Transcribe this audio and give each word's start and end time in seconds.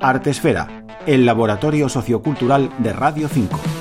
Artesfera, 0.00 0.84
el 1.06 1.26
laboratorio 1.26 1.88
sociocultural 1.88 2.70
de 2.78 2.92
Radio 2.92 3.28
5. 3.28 3.77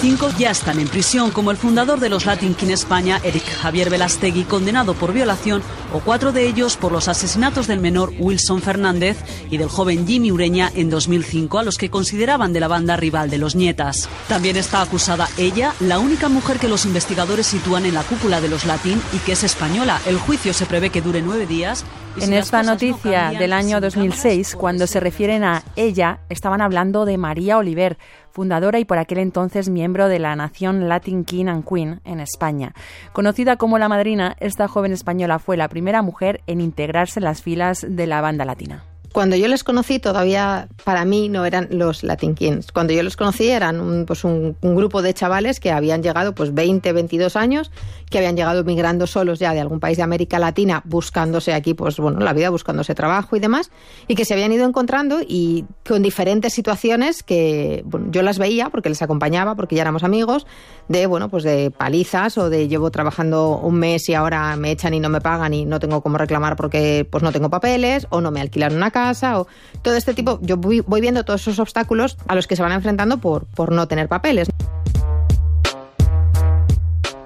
Cinco 0.00 0.30
ya 0.38 0.52
están 0.52 0.78
en 0.78 0.86
prisión, 0.86 1.32
como 1.32 1.50
el 1.50 1.56
fundador 1.56 1.98
de 1.98 2.08
los 2.08 2.24
Latin 2.24 2.54
King 2.54 2.68
España, 2.68 3.20
Eric 3.24 3.44
Javier 3.44 3.90
Velastegui, 3.90 4.44
condenado 4.44 4.94
por 4.94 5.12
violación, 5.12 5.60
o 5.92 5.98
cuatro 5.98 6.30
de 6.30 6.46
ellos 6.46 6.76
por 6.76 6.92
los 6.92 7.08
asesinatos 7.08 7.66
del 7.66 7.80
menor 7.80 8.12
Wilson 8.16 8.62
Fernández 8.62 9.18
y 9.50 9.56
del 9.56 9.68
joven 9.68 10.06
Jimmy 10.06 10.30
Ureña 10.30 10.70
en 10.72 10.88
2005, 10.88 11.58
a 11.58 11.64
los 11.64 11.78
que 11.78 11.90
consideraban 11.90 12.52
de 12.52 12.60
la 12.60 12.68
banda 12.68 12.96
rival 12.96 13.28
de 13.28 13.38
los 13.38 13.56
Nietas. 13.56 14.08
También 14.28 14.56
está 14.56 14.82
acusada 14.82 15.28
ella, 15.36 15.74
la 15.80 15.98
única 15.98 16.28
mujer 16.28 16.60
que 16.60 16.68
los 16.68 16.86
investigadores 16.86 17.48
sitúan 17.48 17.84
en 17.84 17.94
la 17.94 18.04
cúpula 18.04 18.40
de 18.40 18.48
los 18.48 18.66
Latin 18.66 19.02
y 19.12 19.18
que 19.18 19.32
es 19.32 19.42
española. 19.42 20.00
El 20.06 20.18
juicio 20.18 20.54
se 20.54 20.66
prevé 20.66 20.90
que 20.90 21.02
dure 21.02 21.22
nueve 21.22 21.46
días. 21.46 21.84
En 22.20 22.32
esta 22.32 22.62
noticia 22.62 23.30
del 23.30 23.52
año 23.52 23.80
2006, 23.80 24.56
cuando 24.56 24.86
se 24.86 24.98
refieren 24.98 25.44
a 25.44 25.62
ella, 25.76 26.20
estaban 26.28 26.60
hablando 26.60 27.04
de 27.04 27.16
María 27.16 27.58
Oliver, 27.58 27.96
fundadora 28.32 28.78
y 28.78 28.84
por 28.84 28.98
aquel 28.98 29.18
entonces 29.18 29.68
miembro 29.68 30.08
de 30.08 30.18
la 30.18 30.34
nación 30.34 30.88
Latin 30.88 31.24
King 31.24 31.46
and 31.46 31.64
Queen 31.68 32.00
en 32.04 32.20
España. 32.20 32.74
Conocida 33.12 33.56
como 33.56 33.78
la 33.78 33.88
madrina, 33.88 34.36
esta 34.40 34.68
joven 34.68 34.92
española 34.92 35.38
fue 35.38 35.56
la 35.56 35.68
primera 35.68 36.02
mujer 36.02 36.40
en 36.46 36.60
integrarse 36.60 37.20
en 37.20 37.24
las 37.24 37.42
filas 37.42 37.86
de 37.88 38.06
la 38.06 38.20
banda 38.20 38.44
latina. 38.44 38.84
Cuando 39.12 39.36
yo 39.36 39.48
les 39.48 39.64
conocí 39.64 39.98
todavía 39.98 40.68
para 40.84 41.04
mí 41.04 41.28
no 41.28 41.46
eran 41.46 41.68
los 41.70 42.02
Latin 42.02 42.34
Kings. 42.34 42.72
Cuando 42.72 42.92
yo 42.92 43.02
los 43.02 43.16
conocí 43.16 43.48
eran 43.48 43.80
un, 43.80 44.04
pues 44.04 44.22
un, 44.24 44.56
grupo 44.60 45.00
de 45.00 45.14
chavales 45.14 45.60
que 45.60 45.70
habían 45.70 46.02
llegado 46.02 46.34
pues 46.34 46.52
20, 46.52 46.92
22 46.92 47.34
años, 47.36 47.70
que 48.10 48.18
habían 48.18 48.36
llegado 48.36 48.64
migrando 48.64 49.06
solos 49.06 49.38
ya 49.38 49.54
de 49.54 49.60
algún 49.60 49.80
país 49.80 49.96
de 49.96 50.02
América 50.02 50.38
Latina 50.38 50.82
buscándose 50.84 51.54
aquí 51.54 51.74
pues 51.74 51.96
bueno, 51.96 52.20
la 52.20 52.32
vida, 52.34 52.50
buscándose 52.50 52.94
trabajo 52.94 53.34
y 53.34 53.40
demás, 53.40 53.70
y 54.06 54.14
que 54.14 54.24
se 54.24 54.34
habían 54.34 54.52
ido 54.52 54.66
encontrando 54.66 55.20
y 55.26 55.64
con 55.86 56.02
diferentes 56.02 56.52
situaciones 56.52 57.22
que 57.22 57.84
yo 58.10 58.22
las 58.22 58.38
veía 58.38 58.68
porque 58.68 58.90
les 58.90 59.00
acompañaba, 59.00 59.54
porque 59.54 59.74
ya 59.74 59.82
éramos 59.82 60.04
amigos, 60.04 60.46
de 60.88 61.06
bueno, 61.06 61.30
pues 61.30 61.44
de 61.44 61.70
palizas 61.70 62.36
o 62.36 62.50
de 62.50 62.68
llevo 62.68 62.90
trabajando 62.90 63.58
un 63.58 63.76
mes 63.76 64.08
y 64.08 64.14
ahora 64.14 64.54
me 64.56 64.70
echan 64.70 64.92
y 64.92 65.00
no 65.00 65.08
me 65.08 65.20
pagan 65.20 65.54
y 65.54 65.64
no 65.64 65.80
tengo 65.80 66.02
cómo 66.02 66.18
reclamar 66.18 66.56
porque 66.56 67.06
pues 67.10 67.22
no 67.22 67.32
tengo 67.32 67.48
papeles 67.48 68.06
o 68.10 68.20
no 68.20 68.30
me 68.30 68.40
alquilan 68.40 68.76
una 68.76 68.90
casa 68.90 68.97
casa 68.98 69.40
o 69.40 69.46
todo 69.82 69.96
este 69.96 70.14
tipo. 70.14 70.38
Yo 70.42 70.56
voy, 70.56 71.00
viendo 71.00 71.24
todos 71.24 71.42
esos 71.42 71.58
obstáculos 71.58 72.16
a 72.26 72.34
los 72.34 72.46
que 72.46 72.56
se 72.56 72.62
van 72.62 72.72
enfrentando 72.72 73.18
por, 73.18 73.46
por 73.46 73.72
no 73.72 73.86
tener 73.86 74.08
papeles. 74.08 74.48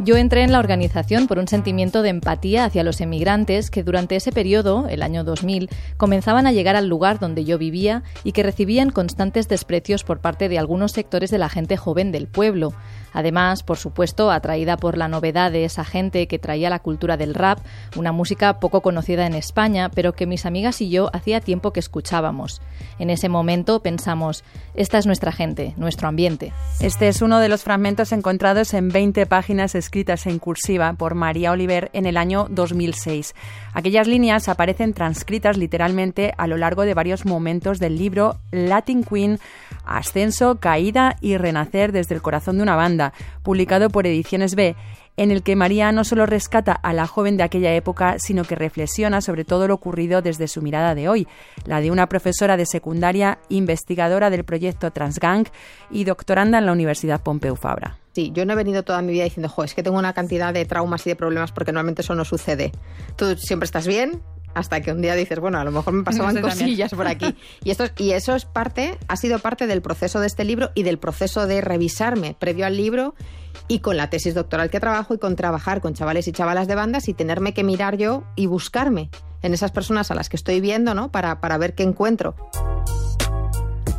Yo 0.04 0.16
entré 0.16 0.42
en 0.42 0.50
la 0.50 0.58
organización 0.58 1.28
por 1.28 1.38
un 1.38 1.46
sentimiento 1.46 2.02
de 2.02 2.08
empatía 2.08 2.64
hacia 2.64 2.82
los 2.82 3.00
emigrantes 3.00 3.70
que 3.70 3.84
durante 3.84 4.16
ese 4.16 4.32
periodo, 4.32 4.88
el 4.88 5.00
año 5.00 5.22
2000, 5.22 5.70
comenzaban 5.96 6.48
a 6.48 6.52
llegar 6.52 6.74
al 6.74 6.88
lugar 6.88 7.20
donde 7.20 7.44
yo 7.44 7.56
vivía 7.56 8.02
y 8.24 8.32
que 8.32 8.42
recibían 8.42 8.90
constantes 8.90 9.46
desprecios 9.46 10.02
por 10.02 10.18
parte 10.18 10.48
de 10.48 10.58
algunos 10.58 10.90
sectores 10.90 11.30
de 11.30 11.38
la 11.38 11.48
gente 11.48 11.76
joven 11.76 12.10
del 12.10 12.26
pueblo. 12.26 12.72
Además, 13.12 13.62
por 13.62 13.78
supuesto, 13.78 14.30
atraída 14.30 14.77
por 14.77 14.96
la 14.96 15.08
novedad 15.08 15.52
de 15.52 15.64
esa 15.64 15.84
gente 15.84 16.27
que 16.27 16.38
traía 16.38 16.70
la 16.70 16.78
cultura 16.78 17.16
del 17.16 17.34
rap, 17.34 17.58
una 17.96 18.12
música 18.12 18.60
poco 18.60 18.80
conocida 18.80 19.27
en 19.27 19.34
España, 19.34 19.91
pero 19.91 20.12
que 20.12 20.27
mis 20.27 20.46
amigas 20.46 20.80
y 20.80 20.91
yo 20.91 21.10
hacía 21.12 21.40
tiempo 21.40 21.72
que 21.72 21.80
escuchábamos. 21.80 22.60
En 22.98 23.10
ese 23.10 23.28
momento 23.28 23.80
pensamos, 23.80 24.44
esta 24.74 24.98
es 24.98 25.06
nuestra 25.06 25.33
gente, 25.33 25.74
nuestro 25.77 26.08
ambiente. 26.08 26.52
Este 26.80 27.08
es 27.08 27.22
uno 27.22 27.38
de 27.38 27.48
los 27.48 27.62
fragmentos 27.62 28.12
encontrados 28.12 28.74
en 28.74 28.88
20 28.88 29.27
páginas 29.27 29.74
escritas 29.74 30.27
en 30.27 30.38
cursiva 30.38 30.92
por 30.94 31.14
María 31.14 31.52
Oliver 31.52 31.90
en 31.92 32.06
el 32.06 32.16
año 32.16 32.46
2006. 32.50 33.34
Aquellas 33.74 34.06
líneas 34.06 34.48
aparecen 34.48 34.92
transcritas 34.92 35.56
literalmente 35.56 36.34
a 36.36 36.46
lo 36.46 36.56
largo 36.56 36.83
de 36.83 36.94
varios 36.94 37.24
momentos 37.24 37.78
del 37.78 37.96
libro 37.96 38.36
Latin 38.50 39.05
Queen, 39.05 39.38
Ascenso, 39.84 40.58
Caída 40.61 41.17
y 41.20 41.36
Renacer 41.36 41.92
desde 41.92 42.14
el 42.14 42.23
corazón 42.23 42.56
de 42.58 42.62
una 42.62 42.77
banda 42.77 43.02
publicado 43.42 43.90
por 43.90 44.07
Ediciones 44.07 44.55
B, 44.55 44.77
en 45.17 45.30
el 45.30 45.42
que 45.42 45.57
María 45.57 45.92
no 45.92 46.05
solo 46.05 46.27
rescata 46.27 46.73
a 46.73 46.92
la 46.92 47.07
joven 47.07 47.36
de 47.36 47.42
aquella 47.42 47.74
época, 47.74 48.17
sino 48.18 48.45
que 48.45 48.55
reflexiona 48.55 49.20
sobre 49.20 49.45
todo 49.45 49.68
lo 49.68 49.74
ocurrido 49.74 50.23
desde 50.23 50.48
su 50.48 50.63
mirada 50.63 50.95
de 50.95 51.08
hoy, 51.08 51.27
la 51.67 51.80
de 51.80 51.91
una 51.91 52.08
profesora 52.08 52.57
de 52.57 52.67
secundaria, 52.67 53.39
investigadora 53.48 54.30
del 54.30 54.45
proyecto 54.45 54.91
Transgang 54.91 55.48
y 55.91 56.05
doctoranda 56.05 56.58
en 56.58 56.67
la 56.67 56.73
Universidad 56.73 57.23
Pompeu 57.23 57.57
Fabra. 57.57 57.98
Sí, 58.14 58.30
yo 58.35 58.45
no 58.45 58.52
he 58.52 58.57
venido 58.57 58.83
toda 58.83 59.01
mi 59.01 59.12
vida 59.12 59.24
diciendo, 59.24 59.48
jo, 59.48 59.64
es 59.64 59.74
que 59.74 59.83
tengo 59.83 59.98
una 59.98 60.12
cantidad 60.12 60.52
de 60.52 60.67
traumas 60.67 61.07
y 61.07 61.11
de 61.11 61.17
problemas 61.17 61.51
porque 61.51 61.73
normalmente 61.73 62.02
eso 62.02 62.14
no 62.14 62.27
sucede. 62.27 62.73
Tú 63.17 63.36
siempre 63.36 63.64
estás 63.64 63.86
bien, 63.86 64.23
hasta 64.55 64.80
que 64.80 64.92
un 64.92 65.02
día 65.02 65.14
dices, 65.14 65.39
bueno, 65.40 65.58
a 65.58 65.64
lo 65.64 65.70
mejor 65.70 65.92
me 65.95 66.02
pasaban 66.05 66.40
cosillas 66.40 66.92
por 66.92 67.07
aquí. 67.07 67.35
Y, 67.64 67.70
esto, 67.70 67.85
y 67.96 68.13
eso 68.13 68.35
es 68.35 68.45
parte, 68.45 68.98
ha 69.08 69.17
sido 69.17 69.39
parte 69.39 69.67
del 69.67 69.83
proceso 69.83 70.20
de 70.20 70.27
este 70.27 70.45
libro 70.45 70.70
y 70.74 70.83
del 70.83 70.98
proceso 70.98 71.46
de 71.46 71.61
revisarme 71.61 72.36
previo 72.39 72.67
al 72.67 72.77
libro 72.77 73.14
y 73.68 73.80
con 73.80 73.96
la 73.96 74.11
tesis 74.11 74.35
doctoral 74.35 74.70
que 74.70 74.80
trabajo 74.80 75.14
y 75.14 75.18
con 75.18 75.36
trabajar 75.36 75.80
con 75.80 75.95
chavales 75.95 76.27
y 76.29 76.33
chavalas 76.33 76.68
de 76.68 76.74
bandas 76.74 77.08
y 77.08 77.14
tenerme 77.14 77.55
que 77.55 77.64
mirar 77.64 77.96
yo 77.96 78.24
y 78.36 78.46
buscarme 78.46 79.11
en 79.42 79.55
esas 79.55 79.73
personas 79.73 80.11
a 80.11 80.14
las 80.14 80.29
que 80.29 80.36
estoy 80.36 80.61
viendo, 80.61 80.95
¿no? 80.95 81.11
Para, 81.11 81.41
para 81.41 81.58
ver 81.58 81.74
qué 81.74 81.83
encuentro. 81.83 82.35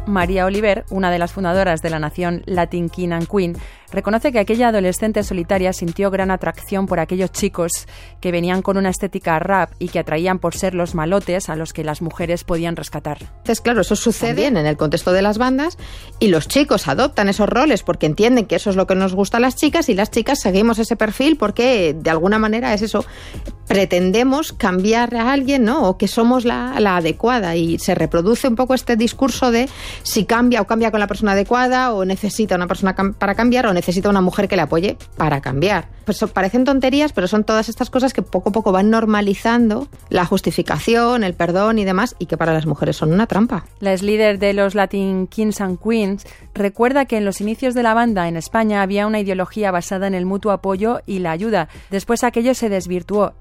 María 0.06 0.46
Oliver, 0.46 0.86
una 0.90 1.12
de 1.12 1.20
las 1.20 1.32
fundadoras 1.32 1.82
de 1.82 1.90
la 1.90 2.00
nación 2.00 2.44
Latin 2.46 2.90
King 2.90 3.12
and 3.12 3.28
Queen, 3.28 3.56
reconoce 3.94 4.32
que 4.32 4.40
aquella 4.40 4.70
adolescente 4.70 5.24
solitaria 5.24 5.72
sintió 5.72 6.12
gran 6.12 6.32
atracción 6.32 6.88
por 6.88 7.00
aquellos 7.00 7.32
chicos 7.32 7.72
que 8.20 8.32
venían 8.32 8.62
con 8.62 8.78
una 8.78 8.90
estética 8.90 9.40
rap 9.40 9.72
y 9.80 9.90
que 9.90 10.00
atraían 10.00 10.40
por 10.40 10.56
ser 10.56 10.74
los 10.74 10.96
malotes 10.96 11.50
a 11.50 11.56
los 11.56 11.72
que 11.72 11.84
las 11.84 12.02
mujeres 12.02 12.44
podían 12.44 12.76
rescatar. 12.76 13.20
Entonces, 13.22 13.62
claro, 13.62 13.82
eso 13.82 13.96
sucede 13.96 14.48
en 14.48 14.58
el 14.58 14.78
contexto 14.78 15.14
de 15.14 15.22
las 15.22 15.38
bandas 15.38 15.78
y 16.20 16.28
los 16.28 16.48
chicos 16.48 16.88
adoptan 16.88 17.30
esos 17.30 17.48
roles 17.48 17.84
porque 17.84 18.08
entienden 18.08 18.46
que 18.46 18.56
eso 18.56 18.70
es 18.70 18.76
lo 18.76 18.88
que 18.88 18.96
nos 18.96 19.14
gusta 19.14 19.38
a 19.38 19.40
las 19.40 19.56
chicas 19.56 19.88
y 19.90 19.94
las 19.94 20.10
chicas 20.12 20.42
seguimos 20.42 20.80
ese 20.80 20.96
perfil 20.96 21.38
porque 21.38 21.96
de 21.98 22.10
alguna 22.10 22.40
manera 22.40 22.74
es 22.74 22.82
eso, 22.82 23.06
pretendemos 23.74 24.54
cambiar 24.54 25.16
a 25.16 25.34
alguien, 25.34 25.64
¿no? 25.64 25.90
O 25.90 25.98
que 25.98 26.08
somos 26.08 26.46
la, 26.46 26.74
adecuada 26.96 27.56
y 27.56 27.80
se 27.80 27.96
reproduce 27.96 28.48
un 28.48 28.56
poco 28.56 28.76
este 28.76 28.96
discurso 28.96 29.50
de 29.50 29.68
si 30.04 30.26
cambia 30.26 30.62
o 30.62 30.68
cambia 30.68 30.92
con 30.92 31.00
la 31.00 31.08
persona 31.08 31.32
adecuada 31.32 31.92
o 31.92 32.06
necesita 32.06 32.56
una 32.56 32.68
persona 32.68 32.94
para 32.94 33.34
cambiar 33.34 33.66
o 33.66 33.74
necesita 33.74 34.10
una 34.10 34.22
mujer 34.22 34.48
que 34.48 34.56
le 34.56 34.62
apoye 34.62 34.96
para 35.18 35.42
cambiar. 35.42 35.88
Pues 36.06 36.24
parecen 36.32 36.66
tonterías, 36.66 37.14
pero 37.14 37.28
son 37.28 37.46
todas 37.46 37.68
estas 37.68 37.90
cosas 37.90 38.14
que 38.14 38.22
poco 38.22 38.50
a 38.50 38.52
poco 38.52 38.72
van 38.72 38.92
normalizando 38.92 39.88
la 40.10 40.26
justificación, 40.26 41.24
el 41.24 41.34
perdón 41.34 41.80
y 41.80 41.84
demás, 41.84 42.16
y 42.20 42.28
que 42.28 42.38
para 42.38 42.54
las 42.54 42.68
mujeres 42.68 42.98
son 42.98 43.12
una 43.12 43.26
trampa. 43.26 43.66
La 43.80 43.94
ex 43.94 44.04
líder 44.04 44.38
de 44.38 44.54
los 44.54 44.76
Latin 44.76 45.26
Kings 45.26 45.62
and 45.62 45.80
Queens 45.82 46.28
recuerda 46.54 47.06
que 47.06 47.18
en 47.18 47.26
los 47.26 47.42
inicios 47.42 47.74
de 47.74 47.82
la 47.82 47.96
banda 47.96 48.28
en 48.28 48.38
España 48.38 48.84
había 48.84 49.08
una 49.08 49.20
ideología 49.20 49.72
basada 49.72 50.06
en 50.06 50.14
el 50.14 50.28
mutuo 50.28 50.52
apoyo 50.52 51.00
y 51.08 51.20
la 51.20 51.32
ayuda. 51.32 51.70
Después 51.90 52.24
aquello 52.24 52.54
se 52.54 52.70
desvirtuó, 52.70 53.34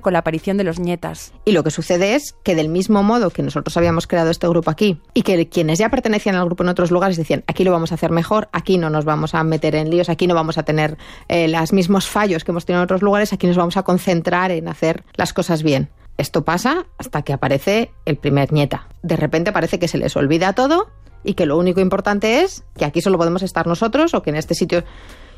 con 0.00 0.12
la 0.12 0.20
aparición 0.20 0.56
de 0.56 0.64
los 0.64 0.78
nietas. 0.78 1.32
Y 1.44 1.52
lo 1.52 1.62
que 1.62 1.70
sucede 1.70 2.14
es 2.14 2.34
que 2.42 2.54
del 2.54 2.68
mismo 2.68 3.02
modo 3.02 3.30
que 3.30 3.42
nosotros 3.42 3.76
habíamos 3.76 4.06
creado 4.06 4.30
este 4.30 4.48
grupo 4.48 4.70
aquí 4.70 5.00
y 5.14 5.22
que 5.22 5.48
quienes 5.48 5.78
ya 5.78 5.88
pertenecían 5.88 6.34
al 6.36 6.46
grupo 6.46 6.62
en 6.62 6.70
otros 6.70 6.90
lugares 6.90 7.16
decían, 7.16 7.44
aquí 7.46 7.64
lo 7.64 7.72
vamos 7.72 7.92
a 7.92 7.96
hacer 7.96 8.10
mejor, 8.10 8.48
aquí 8.52 8.78
no 8.78 8.90
nos 8.90 9.04
vamos 9.04 9.34
a 9.34 9.44
meter 9.44 9.74
en 9.74 9.90
líos, 9.90 10.08
aquí 10.08 10.26
no 10.26 10.34
vamos 10.34 10.58
a 10.58 10.62
tener 10.62 10.96
eh, 11.28 11.48
los 11.48 11.72
mismos 11.72 12.06
fallos 12.06 12.44
que 12.44 12.50
hemos 12.50 12.64
tenido 12.64 12.82
en 12.82 12.84
otros 12.84 13.02
lugares, 13.02 13.32
aquí 13.32 13.46
nos 13.46 13.56
vamos 13.56 13.76
a 13.76 13.82
concentrar 13.82 14.50
en 14.50 14.68
hacer 14.68 15.04
las 15.14 15.32
cosas 15.32 15.62
bien. 15.62 15.90
Esto 16.16 16.44
pasa 16.44 16.86
hasta 16.98 17.22
que 17.22 17.32
aparece 17.32 17.90
el 18.04 18.16
primer 18.16 18.52
nieta. 18.52 18.88
De 19.02 19.16
repente 19.16 19.52
parece 19.52 19.78
que 19.78 19.88
se 19.88 19.98
les 19.98 20.16
olvida 20.16 20.52
todo 20.52 20.88
y 21.24 21.34
que 21.34 21.46
lo 21.46 21.58
único 21.58 21.80
importante 21.80 22.42
es 22.42 22.64
que 22.76 22.84
aquí 22.84 23.00
solo 23.00 23.18
podemos 23.18 23.42
estar 23.42 23.66
nosotros 23.66 24.14
o 24.14 24.22
que 24.22 24.30
en 24.30 24.36
este 24.36 24.54
sitio 24.54 24.84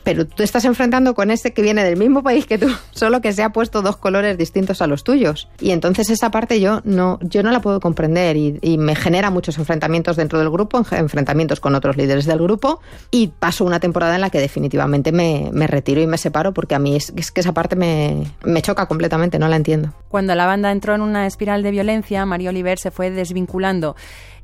pero 0.06 0.24
tú 0.24 0.36
te 0.36 0.44
estás 0.44 0.64
enfrentando 0.64 1.16
con 1.16 1.32
este 1.32 1.52
que 1.52 1.62
viene 1.62 1.82
del 1.82 1.96
mismo 1.96 2.22
país 2.22 2.46
que 2.46 2.58
tú, 2.58 2.68
solo 2.92 3.20
que 3.20 3.32
se 3.32 3.42
ha 3.42 3.50
puesto 3.50 3.82
dos 3.82 3.96
colores 3.96 4.38
distintos 4.38 4.80
a 4.80 4.86
los 4.86 5.02
tuyos. 5.02 5.48
Y 5.58 5.72
entonces 5.72 6.10
esa 6.10 6.30
parte 6.30 6.60
yo 6.60 6.80
no, 6.84 7.18
yo 7.22 7.42
no 7.42 7.50
la 7.50 7.60
puedo 7.60 7.80
comprender 7.80 8.36
y, 8.36 8.76
me 8.78 8.94
genera 8.94 9.30
muchos 9.30 9.58
enfrentamientos 9.58 10.16
dentro 10.16 10.38
del 10.38 10.48
grupo, 10.48 10.84
enfrentamientos 10.92 11.58
con 11.58 11.74
otros 11.74 11.96
líderes 11.96 12.24
del 12.26 12.38
grupo 12.38 12.80
y 13.10 13.28
paso 13.28 13.64
una 13.64 13.80
temporada 13.80 14.14
en 14.14 14.20
la 14.20 14.30
que 14.30 14.38
definitivamente 14.38 15.10
me, 15.10 15.50
retiro 15.66 16.00
y 16.00 16.06
me 16.06 16.18
separo 16.18 16.54
porque 16.54 16.76
a 16.76 16.78
mí 16.78 16.94
es, 16.94 17.10
que 17.10 17.40
esa 17.40 17.52
parte 17.52 17.74
me, 17.74 18.30
me 18.44 18.62
choca 18.62 18.86
completamente, 18.86 19.40
no 19.40 19.48
la 19.48 19.56
entiendo. 19.56 19.92
Cuando 20.08 20.36
la 20.36 20.46
banda 20.46 20.70
entró 20.70 20.94
en 20.94 21.00
una 21.00 21.26
espiral 21.26 21.64
de 21.64 21.72
violencia, 21.72 22.24
María 22.26 22.50
Oliver 22.50 22.78
se 22.78 22.92
fue 22.92 23.10
desvinculando 23.10 23.96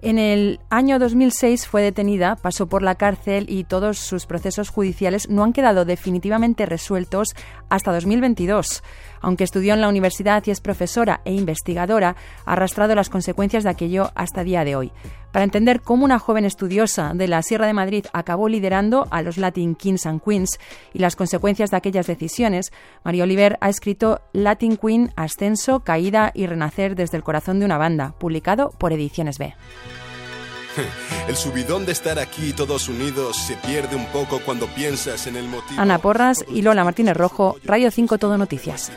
en 0.03 0.19
el 0.19 0.59
año 0.69 0.99
2006 0.99 1.69
fue 1.69 1.81
detenida, 1.81 2.35
pasó 2.35 2.67
por 2.67 2.83
la 2.83 2.97
cárcel 2.97 3.47
y 3.49 3.63
todos 3.63 4.01
sus 4.01 4.27
procesos 4.27 4.69
judiciales 4.69 5.29
no 5.29 5.45
han 5.45 5.52
han 5.53 5.55
quedado 5.55 5.85
definitivamente 5.85 6.65
resueltos 6.65 7.29
hasta 7.69 7.93
2022. 7.93 8.83
Aunque 9.21 9.45
estudió 9.45 9.75
en 9.75 9.83
la 9.83 9.89
universidad 9.89 10.43
y 10.47 10.51
es 10.51 10.63
profesora 10.63 11.21
e 11.27 11.35
investigadora, 11.35 12.17
ha 12.47 12.53
arrastrado 12.53 12.95
las 12.95 13.11
consecuencias 13.11 13.65
de 13.65 13.71
aquello 13.71 14.11
hasta 14.15 14.45
día 14.45 14.65
de 14.65 14.77
hoy. 14.77 14.93
Para 15.31 15.45
entender 15.45 15.83
cómo 15.83 16.07
una 16.07 16.19
joven 16.19 16.47
estudiosa 16.47 17.13
de 17.15 17.29
la 17.29 17.43
Sierra 17.43 17.67
de 17.67 17.75
Madrid 17.75 18.07
acabó 18.15 18.49
liderando 18.49 19.07
a 19.11 19.21
los 19.21 19.37
Latin 19.37 19.75
Kings 19.75 20.07
and 20.07 20.23
Queens 20.23 20.59
y 20.95 21.01
las 21.01 21.17
consecuencias 21.17 21.71
de 21.71 21.77
aquellas 21.77 22.07
decisiones, 22.07 22.73
María 23.05 23.25
Oliver 23.25 23.59
ha 23.61 23.69
escrito 23.69 24.23
Latin 24.33 24.79
Queen, 24.79 25.13
Ascenso, 25.17 25.81
Caída 25.81 26.33
y 26.35 26.47
Renacer 26.47 26.97
desde 26.97 27.19
el 27.19 27.23
corazón 27.23 27.59
de 27.61 27.67
una 27.67 27.79
banda, 27.79 28.15
publicado 28.19 28.71
por 28.71 28.93
Ediciones 28.95 29.39
B. 29.39 29.55
El 31.29 31.37
subidón 31.37 31.87
de 31.87 31.93
estar 31.93 32.19
aquí 32.19 32.53
todos 32.53 32.89
unidos 32.89 33.37
se 33.37 33.57
pierde 33.57 33.97
un 33.97 34.07
poco 34.07 34.41
cuando 34.41 34.67
piensas 34.69 35.27
en 35.27 35.37
el 35.37 35.47
motivo. 35.47 35.81
Ana 35.81 35.99
Porras 35.99 36.45
y 36.49 36.63
Lola 36.63 36.85
Martínez 36.85 37.17
Rojo, 37.17 37.57
Radio 37.65 37.91
5 37.91 38.19
Todo 38.19 38.39
Noticias. 38.39 38.91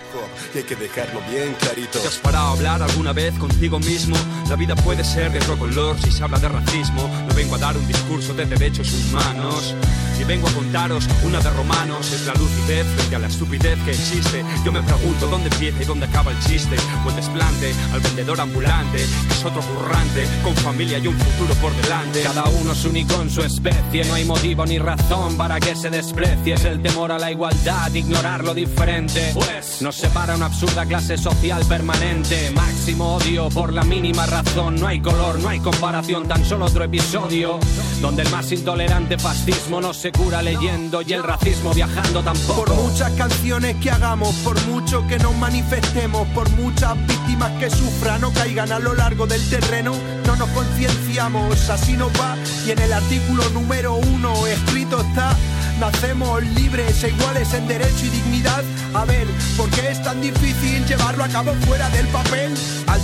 Y 0.53 0.59
hay 0.59 0.63
que 0.63 0.75
dejarlo 0.75 1.21
bien 1.29 1.55
clarito. 1.59 1.99
¿Te 1.99 2.07
has 2.07 2.17
parado 2.17 2.47
a 2.47 2.51
hablar 2.51 2.81
alguna 2.81 3.13
vez 3.13 3.33
contigo 3.37 3.79
mismo? 3.79 4.15
La 4.49 4.55
vida 4.55 4.75
puede 4.75 5.03
ser 5.03 5.31
de 5.31 5.39
otro 5.39 5.57
color 5.57 5.97
si 6.01 6.11
se 6.11 6.23
habla 6.23 6.39
de 6.39 6.49
racismo. 6.49 7.09
No 7.27 7.33
vengo 7.35 7.55
a 7.55 7.57
dar 7.57 7.77
un 7.77 7.87
discurso 7.87 8.33
de 8.33 8.45
derechos 8.45 8.91
humanos. 8.93 9.75
Y 10.19 10.23
vengo 10.23 10.47
a 10.47 10.51
contaros 10.53 11.07
una 11.23 11.39
de 11.39 11.49
romanos. 11.49 12.11
Es 12.11 12.25
la 12.25 12.33
lucidez 12.33 12.85
frente 12.95 13.15
a 13.15 13.19
la 13.19 13.27
estupidez 13.27 13.77
que 13.83 13.91
existe. 13.91 14.45
Yo 14.63 14.71
me 14.71 14.81
pregunto 14.81 15.27
dónde 15.27 15.49
empieza 15.49 15.83
y 15.83 15.85
dónde 15.85 16.05
acaba 16.05 16.31
el 16.31 16.39
chiste. 16.39 16.75
O 17.05 17.09
el 17.09 17.15
desplante 17.15 17.73
al 17.93 17.99
vendedor 17.99 18.39
ambulante, 18.39 18.97
que 18.97 19.33
es 19.33 19.45
otro 19.45 19.61
currante, 19.61 20.25
con 20.43 20.55
familia 20.55 20.99
y 20.99 21.07
un 21.07 21.17
futuro 21.17 21.53
por 21.55 21.75
delante. 21.81 22.23
Cada 22.23 22.45
uno 22.45 22.71
es 22.71 22.85
único 22.85 23.21
en 23.21 23.29
su 23.29 23.41
especie, 23.41 24.05
no 24.05 24.13
hay 24.13 24.25
motivo 24.25 24.65
ni 24.65 24.79
razón 24.79 25.37
para 25.37 25.59
que 25.59 25.75
se 25.75 25.89
desprecie. 25.89 26.53
Es 26.53 26.65
el 26.65 26.81
temor 26.81 27.11
a 27.11 27.19
la 27.19 27.31
igualdad, 27.31 27.93
ignorar 27.93 28.43
lo 28.43 28.53
diferente. 28.53 29.31
Pues 29.33 29.81
nos 29.81 29.95
separa 29.95 30.24
una 30.33 30.47
absurda 30.47 30.85
clase 30.85 31.17
social 31.17 31.63
permanente. 31.65 32.49
Máximo 32.51 33.15
odio 33.15 33.49
por 33.49 33.71
la 33.71 33.83
mínima 33.83 34.25
razón. 34.25 34.75
No 34.75 34.87
hay 34.87 34.99
color, 34.99 35.39
no 35.39 35.49
hay 35.49 35.59
comparación, 35.59 36.27
tan 36.27 36.43
solo 36.43 36.65
otro 36.65 36.83
episodio. 36.83 37.59
Donde 38.01 38.23
el 38.23 38.29
más 38.31 38.51
intolerante 38.51 39.19
fascismo 39.19 39.79
no 39.79 39.93
se 39.93 40.11
cura 40.11 40.41
leyendo 40.41 41.01
y 41.01 41.13
el 41.13 41.21
racismo 41.21 41.73
viajando 41.73 42.23
tampoco. 42.23 42.65
Por 42.65 42.75
muchas 42.75 43.11
canciones 43.11 43.75
que 43.75 43.91
hagamos, 43.91 44.33
por 44.37 44.59
mucho 44.67 45.05
que 45.07 45.19
nos 45.19 45.35
manifestemos, 45.35 46.27
por 46.29 46.49
muchas 46.51 46.95
víctimas 47.05 47.51
que 47.59 47.69
sufran 47.69 48.23
o 48.23 48.31
caigan 48.31 48.71
a 48.71 48.79
lo 48.79 48.95
largo 48.95 49.27
del 49.27 49.47
terreno, 49.49 49.93
no 50.25 50.35
nos 50.37 50.49
concienciamos, 50.49 51.69
así 51.69 51.93
nos 51.93 52.11
va. 52.19 52.35
Y 52.65 52.71
en 52.71 52.79
el 52.79 52.93
artículo 52.93 53.47
número 53.49 53.95
uno 53.95 54.47
escrito 54.47 55.01
está. 55.01 55.35
Nacemos 55.79 56.41
libres 56.55 57.03
e 57.03 57.09
iguales 57.09 57.53
en 57.53 57.67
derecho 57.67 58.05
y 58.05 58.09
dignidad. 58.09 58.63
A 58.93 59.05
ver, 59.05 59.27
¿por 59.57 59.69
qué 59.71 59.89
es 59.89 60.01
tan 60.01 60.21
difícil 60.21 60.85
llevarlo 60.85 61.23
a 61.23 61.27
cabo 61.27 61.53
fuera 61.67 61.89
del 61.89 62.07
papel? 62.07 62.44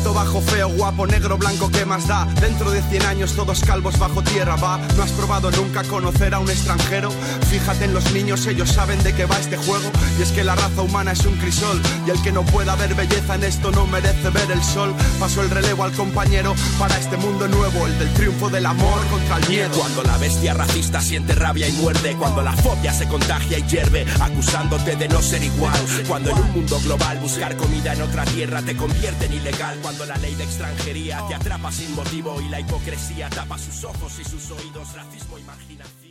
Bajo, 0.10 0.42
feo, 0.42 0.68
guapo, 0.70 1.08
negro, 1.08 1.38
blanco, 1.38 1.72
¿qué 1.72 1.86
más 1.86 2.06
da? 2.06 2.26
Dentro 2.42 2.70
de 2.70 2.82
100 2.82 3.06
años 3.06 3.34
todos 3.34 3.62
calvos 3.62 3.98
bajo 3.98 4.22
tierra, 4.22 4.56
va. 4.58 4.78
¿No 4.98 5.04
has 5.04 5.12
probado 5.12 5.50
nunca 5.52 5.84
conocer 5.84 6.34
a 6.34 6.40
un 6.40 6.50
extranjero? 6.50 7.10
Fíjate 7.50 7.86
en 7.86 7.94
los 7.94 8.12
niños, 8.12 8.46
ellos 8.46 8.72
saben 8.72 9.02
de 9.04 9.14
qué 9.14 9.26
va 9.26 9.40
este 9.40 9.58
juego. 9.58 9.90
Y 10.20 10.22
es 10.22 10.32
que 10.32 10.44
la 10.44 10.56
raza 10.56 10.82
humana 10.82 11.14
es 11.14 11.26
un 11.26 11.38
crisol. 11.38 11.82
Y 12.06 12.10
el 12.10 12.22
que 12.22 12.32
no 12.32 12.44
pueda 12.44 12.76
ver 12.76 12.94
belleza 12.94 13.36
en 13.36 13.46
esto 13.46 13.72
no 13.72 13.88
merece 13.88 14.30
ver 14.32 14.52
el 14.52 14.62
sol. 14.62 14.94
Paso 15.20 15.42
el 15.42 15.50
relevo 15.50 15.86
al 15.86 15.94
compañero 15.94 16.56
para 16.78 16.98
este 16.98 17.16
mundo 17.16 17.48
nuevo, 17.48 17.88
el 17.88 17.98
del 17.98 18.14
triunfo 18.14 18.50
del 18.50 18.66
amor 18.66 19.00
contra 19.10 19.38
el 19.38 19.48
miedo. 19.48 19.78
Cuando 19.80 20.04
la 20.04 20.18
bestia 20.18 20.54
racista 20.54 21.00
siente 21.02 21.36
rabia 21.36 21.70
y 21.70 21.74
muerde, 21.74 22.16
cuando 22.18 22.42
la 22.42 22.54
fobia 22.54 22.94
se 22.94 23.08
contagia 23.08 23.60
y 23.60 23.64
hierve, 23.64 24.06
acusándote 24.20 24.98
de 24.98 25.08
no 25.08 25.22
ser 25.22 25.42
igual. 25.42 25.80
Cuando 26.08 26.32
en 26.32 26.38
un 26.38 26.52
mundo 26.52 26.80
global 26.82 27.18
buscar 27.20 27.56
comida 27.56 27.94
en 27.94 28.02
otra 28.02 28.26
tierra 28.26 28.62
te 28.62 28.76
convierte 28.76 29.26
en 29.26 29.34
ilegal. 29.34 29.80
Cuando 29.92 30.06
la 30.06 30.16
ley 30.22 30.36
de 30.36 30.46
extranjería 30.46 31.22
te 31.28 31.36
atrapa 31.36 31.70
sin 31.70 31.94
motivo 31.94 32.40
y 32.40 32.48
la 32.48 32.62
hipocresía 32.62 33.30
tapa 33.30 33.58
sus 33.58 33.84
ojos 33.84 34.20
y 34.20 34.24
sus 34.24 34.50
oídos, 34.52 34.96
racismo, 34.96 35.38
imaginación. 35.38 36.11